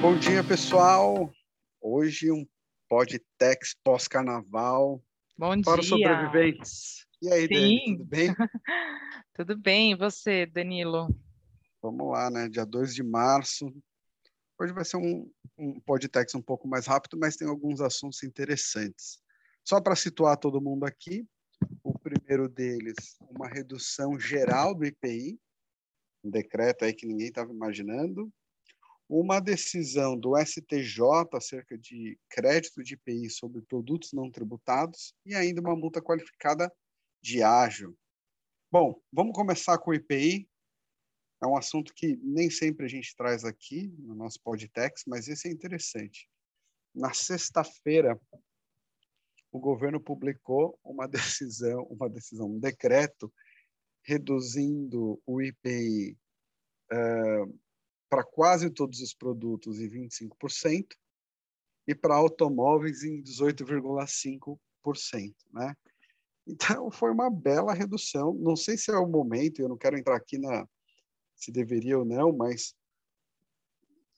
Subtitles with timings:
[0.00, 1.30] Bom dia, pessoal.
[1.80, 2.46] Hoje um
[2.88, 5.02] podtex pós-carnaval
[5.36, 5.80] Bom para dia.
[5.82, 7.06] os sobreviventes.
[7.22, 7.96] E aí, Dani, Sim.
[7.96, 8.34] tudo bem?
[9.34, 11.08] Tudo bem, e você, Danilo?
[11.80, 12.48] Vamos lá, né?
[12.48, 13.72] Dia 2 de março.
[14.58, 19.18] Hoje vai ser um, um podtex um pouco mais rápido, mas tem alguns assuntos interessantes.
[19.64, 21.26] Só para situar todo mundo aqui,
[22.10, 25.38] primeiro deles, uma redução geral do IPI,
[26.24, 28.32] um decreto aí que ninguém estava imaginando,
[29.08, 31.02] uma decisão do STJ
[31.34, 36.72] acerca de crédito de IPI sobre produtos não tributados e ainda uma multa qualificada
[37.22, 37.96] de ágio.
[38.70, 40.48] Bom, vamos começar com o IPI.
[41.42, 45.48] É um assunto que nem sempre a gente traz aqui no nosso podtex, mas esse
[45.48, 46.28] é interessante.
[46.94, 48.20] Na sexta-feira,
[49.52, 53.32] o governo publicou uma decisão, uma decisão, um decreto
[54.02, 56.16] reduzindo o IPI
[56.92, 57.60] uh,
[58.08, 60.86] para quase todos os produtos em 25%
[61.86, 65.76] e para automóveis em 18,5%, né?
[66.46, 68.34] Então foi uma bela redução.
[68.34, 70.66] Não sei se é o momento, eu não quero entrar aqui na
[71.36, 72.74] se deveria ou não, mas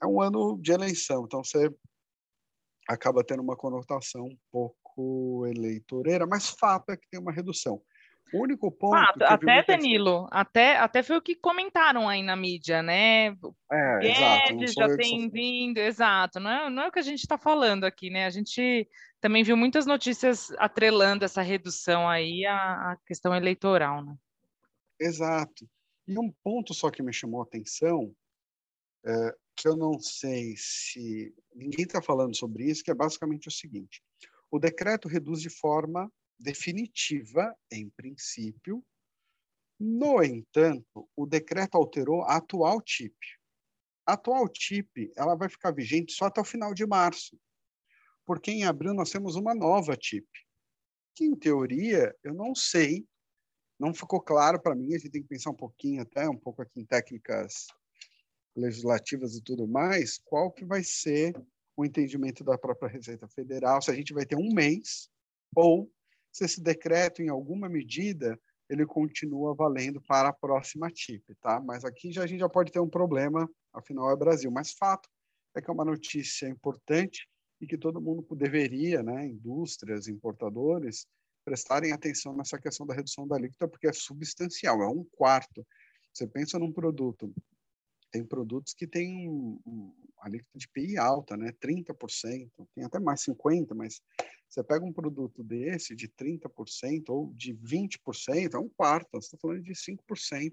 [0.02, 1.72] é um ano de eleição, então você
[2.88, 4.81] acaba tendo uma conotação um pouco
[5.46, 7.80] eleitoreira, mas fato é que tem uma redução.
[8.32, 8.94] O único ponto.
[8.94, 13.36] Ah, até, Danilo, até, até foi o que comentaram aí na mídia, né?
[13.70, 14.90] É, Guedes exato.
[14.90, 16.40] já tem vindo, exato.
[16.40, 18.24] Não é, não é o que a gente está falando aqui, né?
[18.24, 18.88] A gente
[19.20, 24.16] também viu muitas notícias atrelando essa redução aí à, à questão eleitoral, né?
[24.98, 25.68] Exato.
[26.08, 28.14] E um ponto só que me chamou a atenção,
[29.04, 33.50] é, que eu não sei se ninguém está falando sobre isso, que é basicamente o
[33.50, 34.02] seguinte:
[34.52, 38.84] o decreto reduz de forma definitiva, em princípio.
[39.80, 43.16] No entanto, o decreto alterou a atual TIP.
[44.06, 47.40] A atual TIP ela vai ficar vigente só até o final de março,
[48.26, 50.28] porque em abril nós temos uma nova TIP,
[51.14, 53.06] que em teoria eu não sei,
[53.80, 56.60] não ficou claro para mim, a gente tem que pensar um pouquinho até, um pouco
[56.60, 57.68] aqui em técnicas
[58.54, 61.32] legislativas e tudo mais, qual que vai ser
[61.76, 65.08] o entendimento da própria Receita Federal, se a gente vai ter um mês
[65.54, 65.90] ou
[66.30, 68.38] se esse decreto, em alguma medida,
[68.68, 71.60] ele continua valendo para a próxima TIP, tá?
[71.60, 74.50] Mas aqui já, a gente já pode ter um problema, afinal é Brasil.
[74.50, 75.08] Mas fato
[75.54, 77.28] é que é uma notícia importante
[77.60, 81.06] e que todo mundo deveria, né, indústrias, importadores,
[81.44, 85.66] prestarem atenção nessa questão da redução da alíquota, porque é substancial, é um quarto.
[86.12, 87.32] Você pensa num produto,
[88.12, 93.24] tem produtos que têm um, um alíquota de PI alta, né, 30%, tem até mais
[93.24, 94.00] 50%, mas
[94.48, 99.38] você pega um produto desse de 30% ou de 20%, é um quarto, você está
[99.38, 100.52] falando de 5%,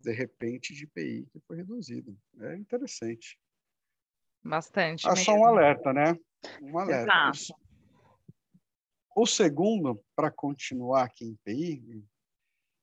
[0.00, 2.16] de repente, de IPI que foi reduzido.
[2.38, 3.36] É interessante.
[4.42, 5.08] Bastante.
[5.08, 6.16] É só um alerta, né?
[6.62, 7.12] Um alerta.
[7.34, 7.60] Exato.
[9.16, 12.06] O segundo, para continuar aqui em IPI,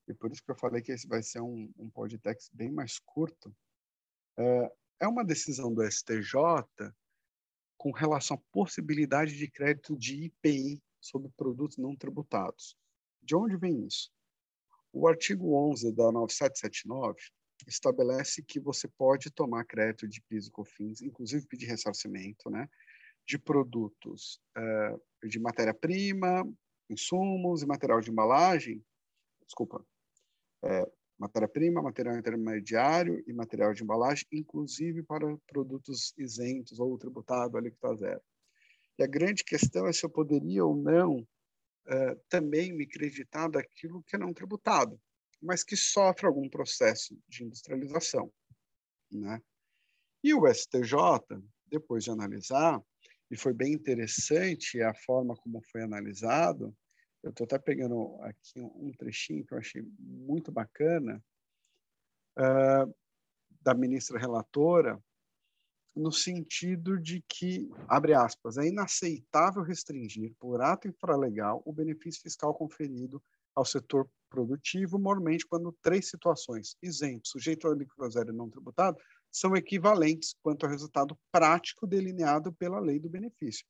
[0.10, 3.00] e por isso que eu falei que esse vai ser um, um podtext bem mais
[3.00, 3.56] curto,
[4.38, 6.36] é, é uma decisão do STJ
[7.78, 12.76] com relação à possibilidade de crédito de IPI sobre produtos não tributados.
[13.22, 14.12] De onde vem isso?
[14.92, 17.20] O artigo 11 da 9779
[17.68, 22.68] estabelece que você pode tomar crédito de PIS e COFINS, inclusive pedir ressarcimento, né,
[23.26, 26.48] de produtos uh, de matéria-prima,
[26.90, 28.84] insumos e material de embalagem,
[29.46, 29.86] desculpa,
[30.64, 37.96] é, matéria-prima, material intermediário e material de embalagem, inclusive para produtos isentos ou tributado alíquota
[37.96, 38.22] zero.
[38.98, 44.04] E a grande questão é se eu poderia ou não uh, também me creditar daquilo
[44.04, 45.00] que é não tributado,
[45.42, 48.32] mas que sofre algum processo de industrialização.
[49.12, 49.42] Né?
[50.24, 50.96] E o STJ,
[51.68, 52.82] depois de analisar,
[53.30, 56.76] e foi bem interessante a forma como foi analisado,
[57.26, 61.24] eu estou até pegando aqui um trechinho que eu achei muito bacana,
[62.38, 62.96] uh,
[63.62, 65.02] da ministra relatora,
[65.96, 72.54] no sentido de que, abre aspas, é inaceitável restringir, por ato infralegal, o benefício fiscal
[72.54, 73.24] conferido
[73.56, 78.98] ao setor produtivo, normalmente quando três situações, isento, sujeito ao alíquota zero e não tributado,
[79.32, 83.66] são equivalentes quanto ao resultado prático delineado pela lei do benefício.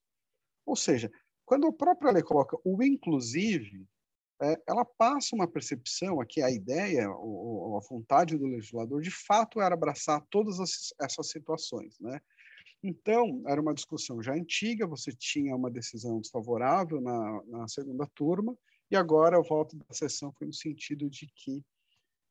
[0.65, 1.11] Ou seja,
[1.45, 3.87] quando a própria lei coloca o inclusive,
[4.41, 9.75] é, ela passa uma percepção, aqui a ideia, a vontade do legislador, de fato era
[9.75, 12.19] abraçar todas as, essas situações, né?
[12.83, 18.55] Então, era uma discussão já antiga, você tinha uma decisão desfavorável na, na segunda turma,
[18.91, 21.63] E agora o voto da sessão foi no sentido de que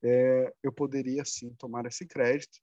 [0.02, 2.60] é, eu poderia sim tomar esse crédito.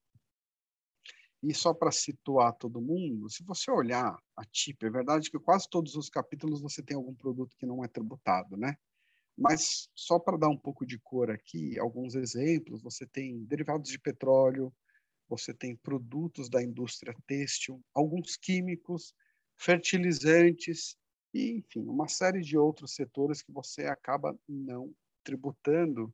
[1.44, 5.68] E só para situar todo mundo, se você olhar a TIP, é verdade que quase
[5.70, 8.76] todos os capítulos você tem algum produto que não é tributado, né?
[9.36, 13.98] Mas só para dar um pouco de cor aqui, alguns exemplos, você tem derivados de
[13.98, 14.72] petróleo,
[15.28, 19.16] você tem produtos da indústria têxtil, alguns químicos,
[19.58, 20.96] fertilizantes
[21.34, 24.94] e, enfim, uma série de outros setores que você acaba não
[25.24, 26.14] tributando,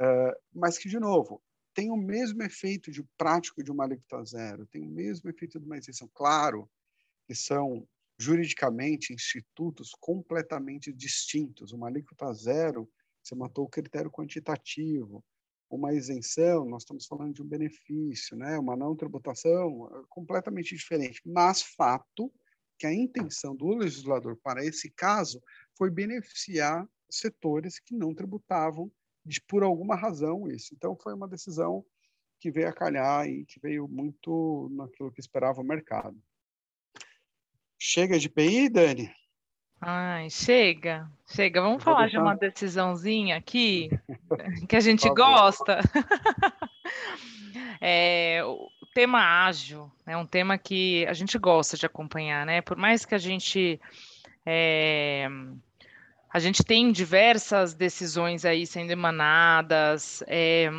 [0.00, 1.42] uh, mas que, de novo,
[1.76, 5.66] tem o mesmo efeito de prático de uma alíquota zero, tem o mesmo efeito de
[5.66, 6.10] uma isenção.
[6.14, 6.70] Claro
[7.28, 7.86] que são
[8.18, 11.72] juridicamente institutos completamente distintos.
[11.72, 12.90] Uma alíquota zero,
[13.22, 15.22] você matou o critério quantitativo.
[15.68, 18.58] Uma isenção, nós estamos falando de um benefício, né?
[18.58, 21.20] Uma não tributação, é completamente diferente.
[21.26, 22.32] Mas fato
[22.78, 25.42] que a intenção do legislador para esse caso
[25.76, 28.90] foi beneficiar setores que não tributavam
[29.46, 30.74] por alguma razão isso.
[30.74, 31.84] Então foi uma decisão
[32.38, 36.16] que veio a calhar e que veio muito naquilo que esperava o mercado.
[37.78, 39.10] Chega de PI, Dani?
[39.80, 41.60] Ai, chega, chega.
[41.60, 42.18] Vamos falar deixar...
[42.18, 43.90] de uma decisãozinha aqui
[44.68, 45.80] que a gente gosta.
[47.80, 52.62] é, o tema ágil é um tema que a gente gosta de acompanhar, né?
[52.62, 53.78] Por mais que a gente
[54.46, 55.28] é,
[56.36, 60.70] a gente tem diversas decisões aí sendo emanadas é,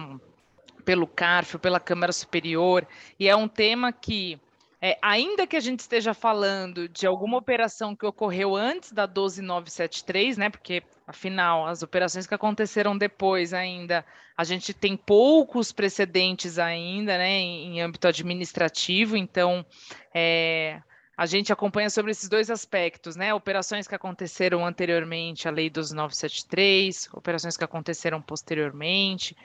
[0.86, 2.88] pelo CARF, pela Câmara Superior,
[3.20, 4.40] e é um tema que
[4.80, 10.38] é, ainda que a gente esteja falando de alguma operação que ocorreu antes da 12973,
[10.38, 10.52] né?
[10.52, 14.06] Porque afinal, as operações que aconteceram depois ainda,
[14.38, 19.66] a gente tem poucos precedentes ainda, né, em, em âmbito administrativo, então
[20.14, 20.80] é,
[21.18, 23.34] a gente acompanha sobre esses dois aspectos, né?
[23.34, 29.36] Operações que aconteceram anteriormente à Lei 12973, operações que aconteceram posteriormente.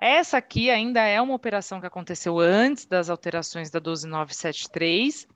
[0.00, 5.28] Essa aqui ainda é uma operação que aconteceu antes das alterações da 12973,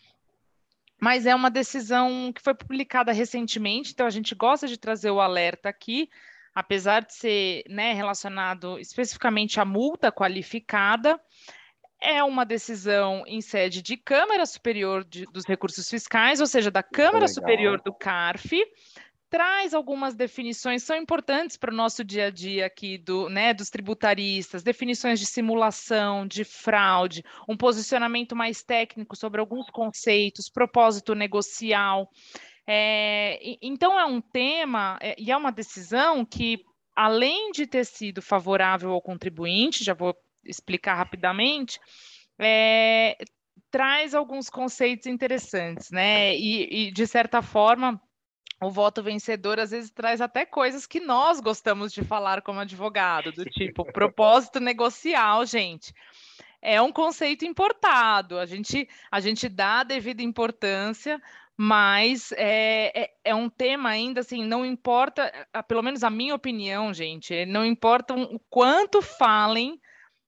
[0.98, 5.20] mas é uma decisão que foi publicada recentemente, então a gente gosta de trazer o
[5.20, 6.08] alerta aqui,
[6.54, 11.20] apesar de ser né, relacionado especificamente à multa qualificada,
[12.04, 16.82] é uma decisão em sede de Câmara Superior de, dos Recursos Fiscais, ou seja, da
[16.82, 18.62] Câmara Superior do CARF,
[19.30, 23.70] traz algumas definições, são importantes para o nosso dia a dia aqui do, né, dos
[23.70, 32.08] tributaristas, definições de simulação, de fraude, um posicionamento mais técnico sobre alguns conceitos, propósito negocial.
[32.66, 36.64] É, então é um tema é, e é uma decisão que,
[36.94, 40.14] além de ter sido favorável ao contribuinte, já vou
[40.46, 41.80] explicar rapidamente,
[42.38, 43.16] é,
[43.70, 46.36] traz alguns conceitos interessantes, né?
[46.36, 48.00] E, e de certa forma
[48.62, 53.32] o voto vencedor às vezes traz até coisas que nós gostamos de falar como advogado,
[53.32, 55.92] do tipo propósito negocial, gente.
[56.62, 61.20] É um conceito importado, a gente, a gente dá a devida importância,
[61.56, 65.30] mas é, é, é, um tema ainda assim, não importa,
[65.68, 69.78] pelo menos a minha opinião, gente, não importa o quanto falem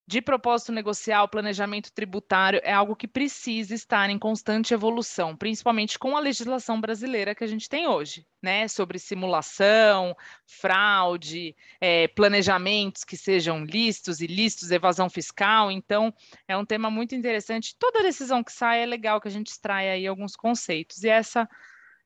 [0.09, 6.17] de propósito negocial, planejamento tributário é algo que precisa estar em constante evolução, principalmente com
[6.17, 8.69] a legislação brasileira que a gente tem hoje, né?
[8.69, 10.17] Sobre simulação,
[10.47, 15.73] fraude, é, planejamentos que sejam listos, ilícitos, evasão fiscal.
[15.73, 16.15] Então,
[16.47, 17.75] é um tema muito interessante.
[17.77, 21.49] Toda decisão que sai é legal que a gente extraia aí alguns conceitos, e essa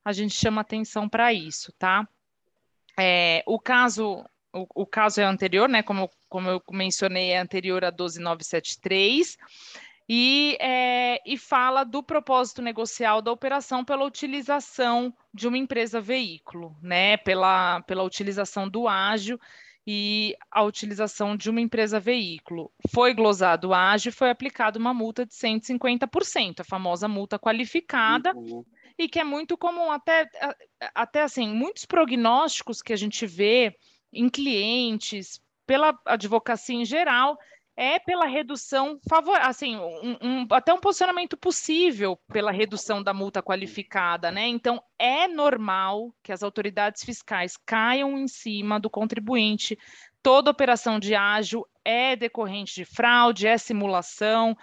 [0.02, 2.08] a gente chama atenção para isso, tá?
[2.98, 5.82] É, o caso o, o, caso é anterior, né?
[5.82, 9.36] Como, como eu mencionei, é anterior a 12973,
[10.12, 16.76] e, é, e fala do propósito negocial da operação pela utilização de uma empresa veículo,
[16.82, 17.16] né?
[17.18, 19.38] Pela, pela utilização do ágio
[19.86, 22.72] e a utilização de uma empresa veículo.
[22.92, 28.32] Foi glosado o ágio e foi aplicada uma multa de 150%, a famosa multa qualificada.
[28.34, 28.64] Uhum.
[28.98, 30.28] E que é muito comum, até,
[30.94, 33.74] até assim, muitos prognósticos que a gente vê
[34.12, 37.38] em clientes, pela advocacia em geral,
[37.76, 43.42] é pela redução favor, assim, um, um, até um posicionamento possível pela redução da multa
[43.42, 44.46] qualificada, né?
[44.46, 49.78] Então é normal que as autoridades fiscais caiam em cima do contribuinte.
[50.22, 54.54] Toda operação de ágio é decorrente de fraude, é simulação,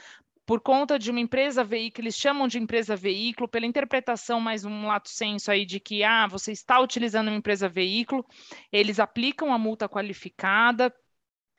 [0.48, 4.88] por conta de uma empresa veículo, eles chamam de empresa veículo, pela interpretação mais um
[4.88, 8.26] lato senso aí de que ah, você está utilizando uma empresa veículo,
[8.72, 10.96] eles aplicam a multa qualificada,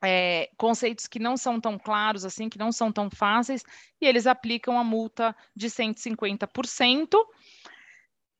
[0.03, 3.63] é, conceitos que não são tão claros assim, que não são tão fáceis,
[4.01, 7.15] e eles aplicam a multa de 150%.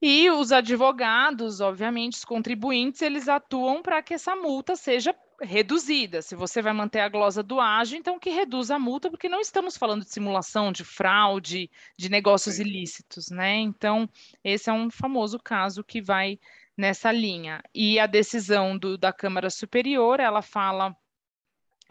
[0.02, 6.22] E os advogados, obviamente, os contribuintes, eles atuam para que essa multa seja reduzida.
[6.22, 9.40] Se você vai manter a glosa do ágio, então que reduza a multa, porque não
[9.40, 12.64] estamos falando de simulação, de fraude, de negócios Sim.
[12.64, 13.56] ilícitos, né?
[13.58, 14.10] Então,
[14.44, 16.40] esse é um famoso caso que vai
[16.78, 17.62] nessa linha.
[17.74, 20.96] E a decisão do, da Câmara Superior, ela fala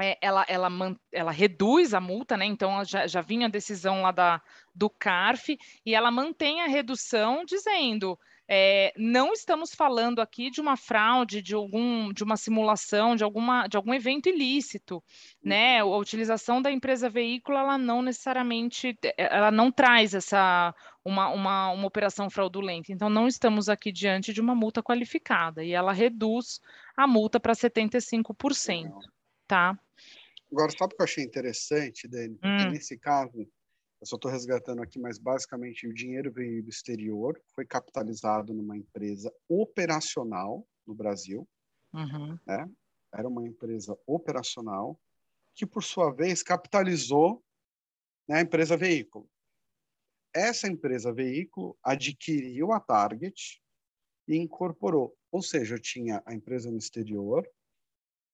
[0.00, 0.70] é, ela, ela,
[1.10, 2.46] ela reduz a multa, né?
[2.46, 4.40] Então já, já vinha a decisão lá da,
[4.74, 8.18] do CARF e ela mantém a redução, dizendo
[8.50, 13.66] é, não estamos falando aqui de uma fraude, de algum, de uma simulação, de alguma,
[13.68, 15.04] de algum evento ilícito,
[15.44, 15.84] né?
[15.84, 15.92] Uhum.
[15.92, 20.74] A utilização da empresa veículo, ela não necessariamente, ela não traz essa
[21.04, 22.90] uma, uma, uma operação fraudulenta.
[22.90, 26.58] Então, não estamos aqui diante de uma multa qualificada e ela reduz
[26.96, 28.90] a multa para 75%,
[29.46, 29.78] tá?
[30.50, 32.34] Agora, sabe o que eu achei interessante, Dani?
[32.36, 32.70] Porque hum.
[32.70, 33.46] nesse caso,
[34.00, 38.76] eu só estou resgatando aqui, mas basicamente o dinheiro veio do exterior, foi capitalizado numa
[38.76, 41.48] empresa operacional no Brasil,
[41.92, 42.38] uhum.
[42.46, 42.70] né?
[43.12, 45.00] Era uma empresa operacional
[45.54, 47.42] que, por sua vez, capitalizou
[48.28, 49.28] né, a empresa veículo.
[50.34, 53.60] Essa empresa veículo adquiriu a Target
[54.28, 57.48] e incorporou, ou seja, tinha a empresa no exterior,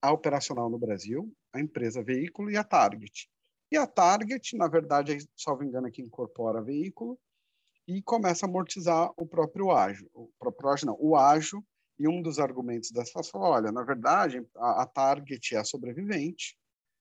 [0.01, 3.29] a operacional no Brasil, a empresa veículo e a Target.
[3.71, 7.19] E a Target, na verdade, é, salvo engano, que incorpora veículo
[7.87, 10.09] e começa a amortizar o próprio ágio.
[10.13, 11.63] O próprio ágio não, o ágio.
[11.97, 16.57] E um dos argumentos dessa falou, olha, na verdade, a, a Target é a sobrevivente,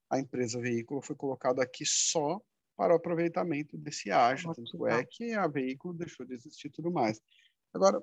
[0.08, 2.40] a empresa veículo foi colocada aqui só
[2.76, 7.20] para o aproveitamento desse ágio, tanto é que a veículo deixou de existir tudo mais.
[7.72, 8.00] Agora,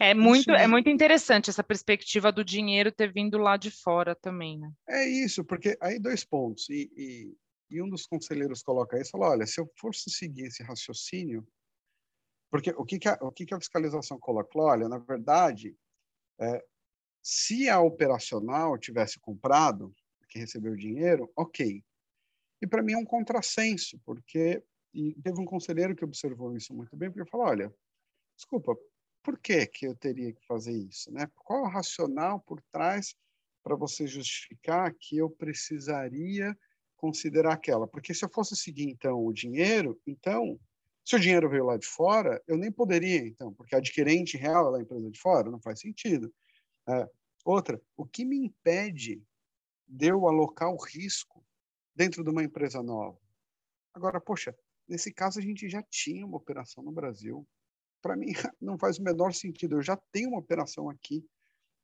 [0.00, 4.58] é muito, é muito interessante essa perspectiva do dinheiro ter vindo lá de fora também,
[4.58, 4.72] né?
[4.88, 6.68] É isso, porque aí dois pontos.
[6.68, 7.36] E, e,
[7.72, 11.46] e um dos conselheiros coloca isso, fala, olha, se eu fosse seguir esse raciocínio,
[12.50, 14.50] porque o que, que, a, o que, que a fiscalização coloca?
[14.56, 15.74] Olha, na verdade,
[16.38, 16.64] é,
[17.22, 19.94] se a operacional tivesse comprado,
[20.28, 21.82] que recebeu o dinheiro, ok.
[22.60, 24.62] E para mim é um contrassenso, porque
[24.94, 27.74] e teve um conselheiro que observou isso muito bem, porque falou, olha,
[28.36, 28.76] desculpa,
[29.22, 31.10] por que, que eu teria que fazer isso?
[31.10, 31.26] Né?
[31.34, 33.14] Qual o racional por trás
[33.62, 36.56] para você justificar que eu precisaria
[37.02, 37.88] considerar aquela?
[37.88, 40.56] Porque se eu fosse seguir, então, o dinheiro, então,
[41.04, 44.78] se o dinheiro veio lá de fora, eu nem poderia, então, porque adquirente real é
[44.78, 46.32] a empresa de fora, não faz sentido.
[46.88, 47.08] É,
[47.44, 49.20] outra, o que me impede
[49.88, 51.44] de eu alocar o risco
[51.92, 53.18] dentro de uma empresa nova?
[53.92, 54.56] Agora, poxa,
[54.86, 57.44] nesse caso a gente já tinha uma operação no Brasil,
[58.00, 58.28] para mim
[58.60, 59.76] não faz o menor sentido.
[59.76, 61.26] Eu já tenho uma operação aqui.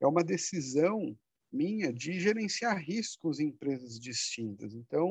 [0.00, 1.18] É uma decisão
[1.52, 4.74] minha de gerenciar riscos em empresas distintas.
[4.74, 5.08] Então,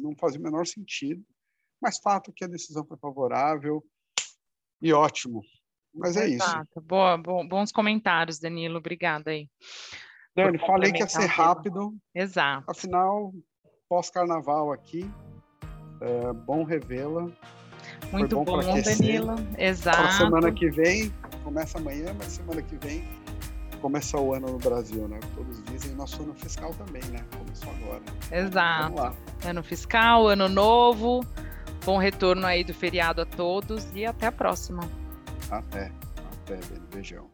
[0.00, 1.24] não faz o menor sentido.
[1.80, 3.82] Mas fato que a decisão foi favorável
[4.82, 5.42] e ótimo.
[5.94, 6.68] Mas é Exato.
[6.70, 6.86] isso.
[6.86, 8.78] Boa, bons comentários, Danilo.
[8.78, 9.48] Obrigada aí.
[10.36, 11.96] Dani, falei que ia ser rápido.
[12.14, 12.70] Exato.
[12.70, 13.32] Afinal,
[13.88, 15.10] pós-carnaval aqui,
[16.00, 17.30] é, bom revê-la.
[18.12, 19.34] Muito bom, bom Danilo.
[19.56, 19.98] Exato.
[19.98, 21.10] Para semana que vem,
[21.42, 23.02] começa amanhã, mas semana que vem
[23.78, 25.18] começa o ano no Brasil, né?
[25.34, 27.24] Todos dizem, nosso ano fiscal também, né?
[27.36, 28.02] Começou agora.
[28.30, 29.16] Exato.
[29.44, 31.24] Ano fiscal, ano novo.
[31.84, 34.82] Bom retorno aí do feriado a todos e até a próxima.
[35.50, 35.90] Até.
[36.44, 36.58] Até,
[36.92, 37.26] beijão.